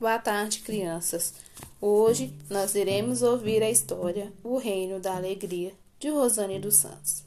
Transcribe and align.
Boa 0.00 0.18
tarde, 0.18 0.60
crianças. 0.60 1.34
Hoje 1.78 2.32
nós 2.48 2.74
iremos 2.74 3.20
ouvir 3.20 3.62
a 3.62 3.68
história 3.68 4.32
O 4.42 4.56
Reino 4.56 4.98
da 4.98 5.14
Alegria, 5.14 5.74
de 5.98 6.08
Rosane 6.08 6.58
dos 6.58 6.76
Santos. 6.76 7.22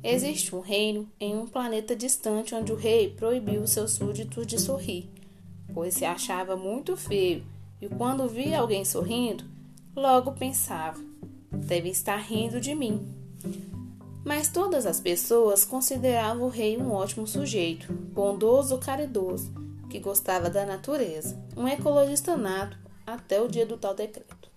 Existe 0.00 0.54
um 0.54 0.60
reino 0.60 1.10
em 1.18 1.36
um 1.36 1.44
planeta 1.44 1.96
distante 1.96 2.54
onde 2.54 2.72
o 2.72 2.76
rei 2.76 3.10
proibiu 3.10 3.66
seus 3.66 3.94
súditos 3.94 4.46
de 4.46 4.60
sorrir, 4.60 5.10
pois 5.74 5.94
se 5.94 6.04
achava 6.04 6.56
muito 6.56 6.96
feio 6.96 7.44
e 7.82 7.88
quando 7.88 8.28
via 8.28 8.60
alguém 8.60 8.84
sorrindo, 8.84 9.42
logo 9.96 10.34
pensava: 10.34 11.00
deve 11.50 11.88
estar 11.88 12.18
rindo 12.18 12.60
de 12.60 12.76
mim. 12.76 13.04
Mas 14.24 14.48
todas 14.48 14.86
as 14.86 15.00
pessoas 15.00 15.64
consideravam 15.64 16.46
o 16.46 16.48
rei 16.48 16.76
um 16.76 16.92
ótimo 16.92 17.26
sujeito, 17.26 17.92
bondoso, 17.92 18.78
caridoso 18.78 19.65
que 19.88 19.98
gostava 19.98 20.50
da 20.50 20.64
natureza, 20.66 21.38
um 21.56 21.66
ecologista 21.66 22.36
nato 22.36 22.76
até 23.06 23.40
o 23.40 23.48
dia 23.48 23.64
do 23.64 23.76
tal 23.76 23.94
decreto. 23.94 24.50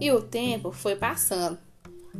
E 0.00 0.10
o 0.12 0.22
tempo 0.22 0.70
foi 0.70 0.94
passando. 0.96 1.58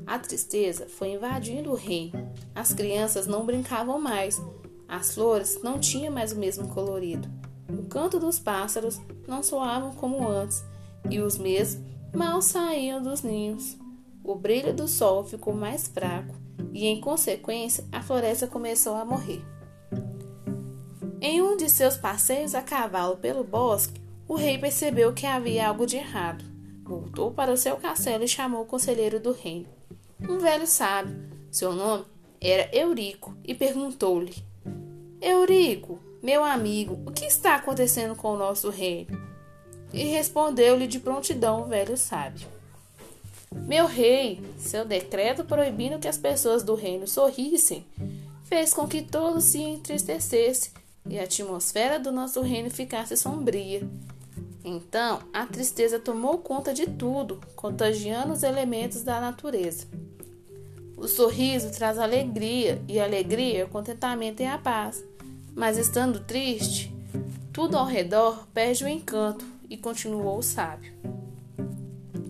A 0.06 0.18
tristeza 0.18 0.86
foi 0.88 1.12
invadindo 1.12 1.70
o 1.70 1.76
reino. 1.76 2.32
As 2.54 2.72
crianças 2.72 3.26
não 3.26 3.46
brincavam 3.46 4.00
mais. 4.00 4.40
As 4.88 5.14
flores 5.14 5.60
não 5.62 5.78
tinham 5.78 6.12
mais 6.12 6.32
o 6.32 6.36
mesmo 6.38 6.68
colorido. 6.68 7.28
O 7.68 7.86
canto 7.86 8.18
dos 8.18 8.38
pássaros 8.38 9.00
não 9.26 9.42
soavam 9.42 9.92
como 9.92 10.26
antes, 10.26 10.64
e 11.10 11.20
os 11.20 11.36
meses 11.36 11.80
mal 12.14 12.40
saíam 12.40 13.02
dos 13.02 13.22
ninhos. 13.22 13.76
O 14.24 14.34
brilho 14.34 14.74
do 14.74 14.88
sol 14.88 15.24
ficou 15.24 15.54
mais 15.54 15.86
fraco, 15.86 16.34
e 16.72 16.86
em 16.86 17.00
consequência 17.00 17.84
a 17.92 18.02
floresta 18.02 18.46
começou 18.46 18.94
a 18.94 19.04
morrer. 19.04 19.42
Em 21.30 21.42
um 21.42 21.58
de 21.58 21.68
seus 21.68 21.94
passeios 21.94 22.54
a 22.54 22.62
cavalo 22.62 23.18
pelo 23.18 23.44
bosque, 23.44 24.00
o 24.26 24.34
rei 24.34 24.56
percebeu 24.56 25.12
que 25.12 25.26
havia 25.26 25.68
algo 25.68 25.84
de 25.84 25.98
errado. 25.98 26.42
Voltou 26.82 27.30
para 27.30 27.52
o 27.52 27.56
seu 27.56 27.76
castelo 27.76 28.24
e 28.24 28.28
chamou 28.28 28.62
o 28.62 28.64
conselheiro 28.64 29.20
do 29.20 29.32
reino, 29.32 29.68
um 30.26 30.38
velho 30.38 30.66
sábio. 30.66 31.14
Seu 31.50 31.74
nome 31.74 32.06
era 32.40 32.74
Eurico 32.74 33.36
e 33.44 33.54
perguntou-lhe: 33.54 34.36
Eurico, 35.20 35.98
meu 36.22 36.42
amigo, 36.42 36.98
o 37.04 37.12
que 37.12 37.26
está 37.26 37.56
acontecendo 37.56 38.16
com 38.16 38.32
o 38.32 38.38
nosso 38.38 38.70
reino? 38.70 39.20
E 39.92 40.04
respondeu-lhe 40.04 40.86
de 40.86 40.98
prontidão 40.98 41.60
o 41.60 41.66
velho 41.66 41.98
sábio: 41.98 42.48
Meu 43.54 43.84
rei, 43.86 44.40
seu 44.56 44.82
decreto 44.82 45.44
proibindo 45.44 45.98
que 45.98 46.08
as 46.08 46.16
pessoas 46.16 46.62
do 46.62 46.74
reino 46.74 47.06
sorrissem 47.06 47.84
fez 48.44 48.72
com 48.72 48.88
que 48.88 49.02
todos 49.02 49.44
se 49.44 49.60
entristecessem 49.60 50.72
e 51.06 51.18
a 51.18 51.24
atmosfera 51.24 51.98
do 51.98 52.10
nosso 52.10 52.40
reino 52.40 52.70
ficasse 52.70 53.16
sombria. 53.16 53.82
Então, 54.64 55.20
a 55.32 55.46
tristeza 55.46 55.98
tomou 55.98 56.38
conta 56.38 56.74
de 56.74 56.86
tudo, 56.86 57.40
contagiando 57.56 58.32
os 58.32 58.42
elementos 58.42 59.02
da 59.02 59.20
natureza. 59.20 59.86
O 60.96 61.06
sorriso 61.06 61.70
traz 61.70 61.98
alegria, 61.98 62.82
e 62.88 62.98
alegria 62.98 63.60
é 63.60 63.64
o 63.64 63.68
contentamento 63.68 64.42
e 64.42 64.46
a 64.46 64.58
paz. 64.58 65.02
Mas 65.54 65.78
estando 65.78 66.20
triste, 66.20 66.92
tudo 67.52 67.76
ao 67.76 67.86
redor 67.86 68.46
perde 68.52 68.84
o 68.84 68.88
encanto, 68.88 69.44
e 69.70 69.76
continuou 69.76 70.38
o 70.38 70.42
sábio. 70.42 70.92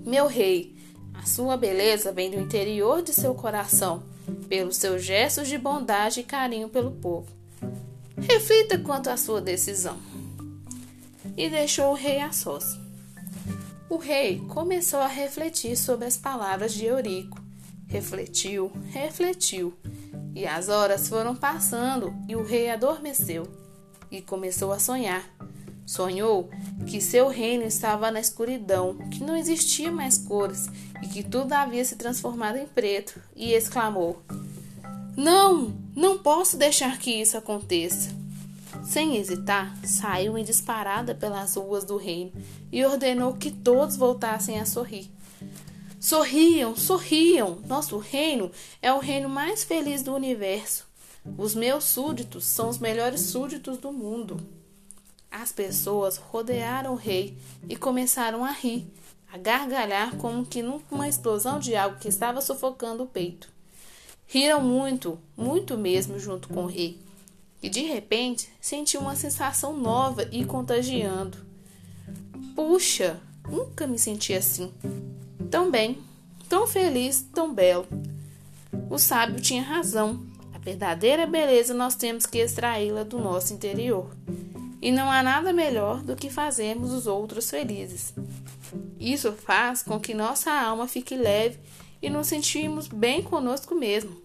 Meu 0.04 0.26
rei, 0.26 0.74
a 1.14 1.24
sua 1.24 1.56
beleza 1.56 2.12
vem 2.12 2.30
do 2.30 2.38
interior 2.38 3.02
de 3.02 3.12
seu 3.12 3.34
coração, 3.34 4.02
pelos 4.48 4.76
seus 4.76 5.02
gestos 5.02 5.48
de 5.48 5.58
bondade 5.58 6.20
e 6.20 6.24
carinho 6.24 6.68
pelo 6.68 6.92
povo. 6.92 7.37
Reflita 8.20 8.78
quanto 8.78 9.08
à 9.08 9.16
sua 9.16 9.40
decisão. 9.40 9.98
E 11.36 11.48
deixou 11.48 11.92
o 11.92 11.94
rei 11.94 12.20
a 12.20 12.32
sós. 12.32 12.78
O 13.88 13.96
rei 13.96 14.40
começou 14.48 15.00
a 15.00 15.06
refletir 15.06 15.76
sobre 15.76 16.06
as 16.06 16.16
palavras 16.16 16.74
de 16.74 16.84
Eurico. 16.84 17.40
Refletiu, 17.86 18.70
refletiu, 18.90 19.74
e 20.34 20.46
as 20.46 20.68
horas 20.68 21.08
foram 21.08 21.34
passando 21.34 22.14
e 22.28 22.36
o 22.36 22.44
rei 22.44 22.70
adormeceu 22.70 23.48
e 24.10 24.20
começou 24.20 24.72
a 24.72 24.78
sonhar. 24.78 25.24
Sonhou 25.86 26.50
que 26.86 27.00
seu 27.00 27.28
reino 27.28 27.64
estava 27.64 28.10
na 28.10 28.20
escuridão, 28.20 28.98
que 29.10 29.24
não 29.24 29.34
existia 29.34 29.90
mais 29.90 30.18
cores 30.18 30.68
e 31.02 31.08
que 31.08 31.22
tudo 31.22 31.54
havia 31.54 31.84
se 31.84 31.96
transformado 31.96 32.56
em 32.56 32.66
preto, 32.66 33.18
e 33.34 33.54
exclamou: 33.54 34.22
Não, 35.18 35.74
não 35.96 36.16
posso 36.16 36.56
deixar 36.56 36.96
que 36.96 37.10
isso 37.10 37.36
aconteça. 37.36 38.10
Sem 38.84 39.16
hesitar, 39.16 39.76
saiu 39.84 40.38
em 40.38 40.44
disparada 40.44 41.12
pelas 41.12 41.56
ruas 41.56 41.82
do 41.84 41.96
reino 41.96 42.30
e 42.70 42.84
ordenou 42.86 43.34
que 43.34 43.50
todos 43.50 43.96
voltassem 43.96 44.60
a 44.60 44.64
sorrir. 44.64 45.10
Sorriam, 45.98 46.76
sorriam! 46.76 47.58
Nosso 47.66 47.98
reino 47.98 48.52
é 48.80 48.92
o 48.92 49.00
reino 49.00 49.28
mais 49.28 49.64
feliz 49.64 50.04
do 50.04 50.14
universo. 50.14 50.86
Os 51.36 51.52
meus 51.52 51.82
súditos 51.82 52.44
são 52.44 52.68
os 52.68 52.78
melhores 52.78 53.22
súditos 53.22 53.76
do 53.76 53.90
mundo. 53.90 54.36
As 55.28 55.50
pessoas 55.50 56.16
rodearam 56.16 56.92
o 56.92 56.96
rei 56.96 57.36
e 57.68 57.74
começaram 57.74 58.44
a 58.44 58.52
rir, 58.52 58.86
a 59.32 59.36
gargalhar 59.36 60.14
como 60.14 60.46
que 60.46 60.62
numa 60.62 61.08
explosão 61.08 61.58
de 61.58 61.74
algo 61.74 61.98
que 61.98 62.06
estava 62.06 62.40
sufocando 62.40 63.02
o 63.02 63.08
peito. 63.08 63.57
Riram 64.28 64.62
muito, 64.62 65.18
muito 65.34 65.76
mesmo 65.76 66.18
junto 66.18 66.48
com 66.48 66.64
o 66.64 66.66
rei 66.66 67.00
e 67.62 67.68
de 67.68 67.80
repente 67.80 68.48
senti 68.60 68.96
uma 68.96 69.16
sensação 69.16 69.76
nova 69.76 70.28
e 70.30 70.44
contagiando. 70.44 71.38
Puxa, 72.54 73.20
nunca 73.48 73.86
me 73.86 73.98
senti 73.98 74.32
assim. 74.34 74.72
Tão 75.50 75.70
bem, 75.70 75.98
tão 76.48 76.66
feliz, 76.66 77.22
tão 77.34 77.52
belo. 77.52 77.86
O 78.90 78.98
sábio 78.98 79.40
tinha 79.40 79.62
razão. 79.62 80.22
A 80.54 80.58
verdadeira 80.58 81.26
beleza 81.26 81.74
nós 81.74 81.94
temos 81.94 82.26
que 82.26 82.38
extraí-la 82.38 83.04
do 83.04 83.18
nosso 83.18 83.54
interior. 83.54 84.14
E 84.80 84.92
não 84.92 85.10
há 85.10 85.22
nada 85.22 85.52
melhor 85.52 86.02
do 86.02 86.14
que 86.14 86.30
fazermos 86.30 86.92
os 86.92 87.06
outros 87.06 87.50
felizes. 87.50 88.14
Isso 89.00 89.32
faz 89.32 89.82
com 89.82 89.98
que 89.98 90.14
nossa 90.14 90.52
alma 90.52 90.86
fique 90.86 91.16
leve 91.16 91.58
e 92.00 92.08
nos 92.08 92.26
sentimos 92.26 92.88
bem 92.88 93.22
conosco 93.22 93.74
mesmo. 93.74 94.16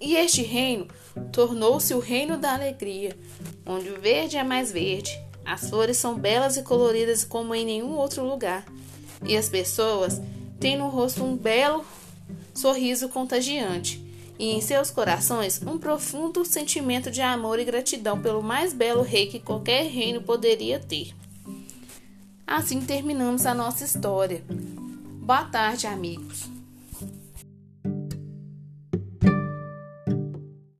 E 0.00 0.16
este 0.16 0.42
reino 0.42 0.88
tornou-se 1.32 1.94
o 1.94 1.98
reino 1.98 2.36
da 2.36 2.54
alegria, 2.54 3.16
onde 3.64 3.90
o 3.90 4.00
verde 4.00 4.36
é 4.36 4.44
mais 4.44 4.70
verde, 4.72 5.18
as 5.44 5.68
flores 5.68 5.96
são 5.96 6.14
belas 6.14 6.56
e 6.56 6.62
coloridas 6.62 7.24
como 7.24 7.54
em 7.54 7.64
nenhum 7.64 7.96
outro 7.96 8.24
lugar, 8.24 8.64
e 9.24 9.36
as 9.36 9.48
pessoas 9.48 10.20
têm 10.58 10.76
no 10.76 10.88
rosto 10.88 11.22
um 11.22 11.36
belo 11.36 11.84
sorriso 12.54 13.08
contagiante, 13.08 14.02
e 14.38 14.50
em 14.50 14.60
seus 14.60 14.90
corações 14.90 15.62
um 15.62 15.78
profundo 15.78 16.44
sentimento 16.44 17.10
de 17.10 17.20
amor 17.20 17.58
e 17.58 17.64
gratidão 17.64 18.20
pelo 18.20 18.42
mais 18.42 18.72
belo 18.72 19.02
rei 19.02 19.26
que 19.26 19.38
qualquer 19.38 19.86
reino 19.86 20.22
poderia 20.22 20.78
ter. 20.78 21.14
Assim 22.46 22.80
terminamos 22.80 23.46
a 23.46 23.54
nossa 23.54 23.84
história. 23.84 24.42
Boa 24.48 25.44
tarde, 25.44 25.86
amigos. 25.86 26.53